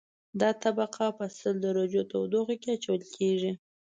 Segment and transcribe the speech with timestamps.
[0.41, 3.51] دا طبقه په سل درجو تودوخه کې اچول کیږي